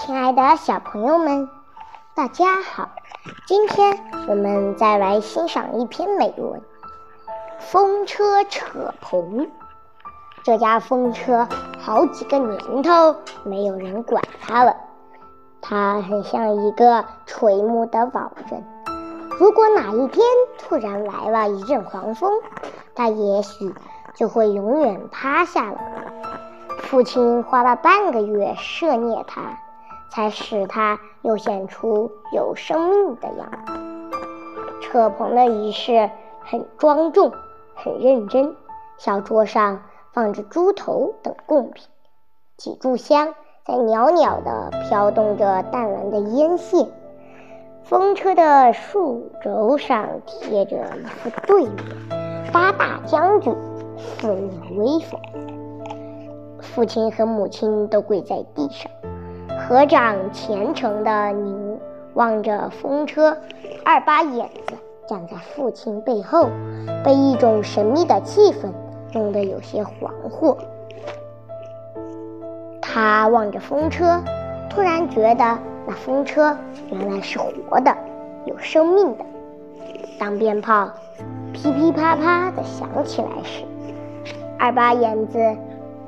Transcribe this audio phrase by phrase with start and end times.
[0.00, 1.50] 亲爱的小朋友们，
[2.14, 2.88] 大家好！
[3.48, 3.98] 今天
[4.28, 6.60] 我们再来欣赏一篇美文
[7.58, 9.46] 《风车扯棚》。
[10.44, 11.48] 这架风车
[11.80, 14.76] 好几个年头没有人管它了，
[15.60, 18.64] 它很像一个垂暮的老人。
[19.40, 20.24] 如果哪一天
[20.58, 22.30] 突然来了一阵狂风，
[22.94, 23.74] 它也许
[24.14, 25.78] 就会永远趴下了。
[26.82, 29.58] 父亲花了半个月摄捏它。
[30.10, 33.72] 才使它又显出有生命的样子。
[34.80, 37.32] 扯棚的仪式很庄重，
[37.74, 38.54] 很认真。
[38.96, 41.86] 小桌上放着猪头等贡品，
[42.56, 43.34] 几炷香
[43.64, 46.88] 在袅袅地飘动着淡蓝的烟线。
[47.84, 51.74] 风车的竖轴上贴着一副对联
[52.52, 53.54] ：“八大将军，
[53.96, 55.20] 四面威风。”
[56.60, 58.90] 父亲和母亲都跪在地上。
[59.68, 61.78] 合掌虔诚地凝
[62.14, 63.36] 望着风车，
[63.84, 64.72] 二八眼子
[65.06, 66.48] 站在父亲背后，
[67.04, 68.72] 被一种神秘的气氛
[69.12, 70.56] 弄得有些恍惚。
[72.80, 74.18] 他望着风车，
[74.70, 76.56] 突然觉得那风车
[76.90, 77.94] 原来是活的，
[78.46, 79.24] 有生命的。
[80.18, 80.88] 当鞭炮
[81.52, 83.64] 噼噼啪啪地响起来时，
[84.58, 85.38] 二八眼子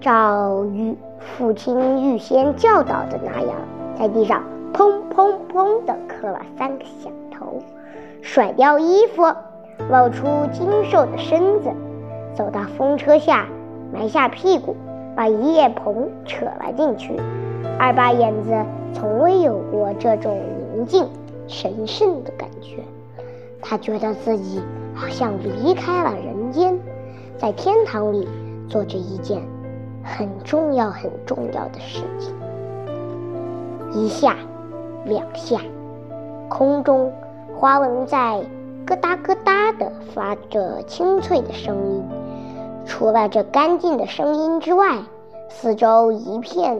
[0.00, 0.96] 照与。
[1.24, 3.56] 父亲预先教导的那样，
[3.98, 4.42] 在地上
[4.72, 7.62] 砰砰砰地磕了三个响头，
[8.20, 9.22] 甩掉衣服，
[9.90, 11.70] 露出精瘦的身子，
[12.34, 13.46] 走到风车下，
[13.92, 14.76] 埋下屁股，
[15.16, 17.14] 把一叶棚扯了进去。
[17.78, 18.52] 二八眼子
[18.92, 20.38] 从未有过这种
[20.74, 21.08] 宁静、
[21.48, 22.82] 神圣的感觉，
[23.60, 24.60] 他觉得自己
[24.94, 26.78] 好像离开了人间，
[27.38, 28.28] 在天堂里
[28.68, 29.40] 做着一件。
[30.02, 32.34] 很重要、很重要的事情。
[33.92, 34.36] 一下，
[35.04, 35.60] 两下，
[36.48, 37.12] 空中
[37.56, 38.42] 花纹在
[38.86, 42.04] 咯哒咯哒的发着清脆的声音。
[42.84, 44.98] 除了这干净的声音之外，
[45.48, 46.78] 四周一片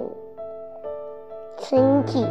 [1.58, 2.26] 森寂。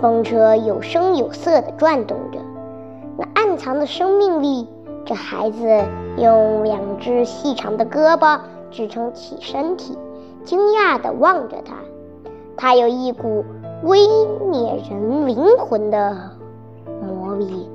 [0.00, 2.38] 风车有声有色地转动着，
[3.16, 4.68] 那暗藏的生命力。
[5.06, 5.84] 这孩子
[6.18, 8.40] 用两只细长的胳膊。
[8.70, 9.96] 支撑起身体，
[10.44, 11.74] 惊讶地望着他。
[12.56, 13.44] 他有一股
[13.82, 13.98] 微
[14.50, 16.16] 灭人灵魂的
[17.02, 17.68] 魔力，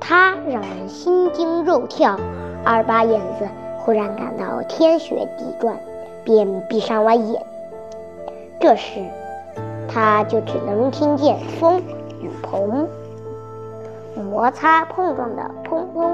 [0.00, 2.18] 他让人心惊肉跳。
[2.64, 3.46] 二八眼子
[3.78, 5.78] 忽然感到天旋地转，
[6.24, 7.42] 便闭上了眼。
[8.60, 9.00] 这时，
[9.88, 11.80] 他就只能听见风
[12.20, 12.88] 与棚
[14.30, 16.10] 摩擦碰撞的砰砰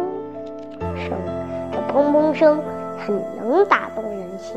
[0.95, 1.13] 声。
[1.73, 2.61] 这砰砰声。
[2.99, 4.57] 很能打动人心。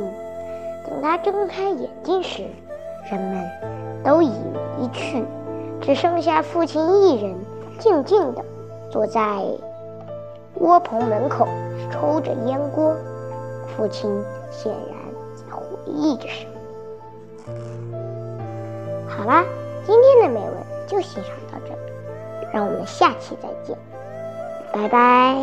[0.86, 2.44] 等他睁开眼睛时，
[3.12, 3.44] 人们
[4.04, 4.32] 都已
[4.80, 5.24] 离去，
[5.82, 7.36] 只剩下父亲一人，
[7.80, 8.44] 静静地
[8.90, 9.22] 坐在
[10.56, 11.48] 窝棚门口
[11.92, 12.96] 抽着烟锅。
[13.76, 14.10] 父亲
[14.50, 14.98] 显然
[15.36, 16.54] 在回忆着什么。
[19.08, 19.44] 好啦，
[19.86, 20.54] 今天的美文
[20.88, 21.80] 就欣赏到这里，
[22.54, 23.78] 让我们下期再见，
[24.72, 25.38] 拜拜。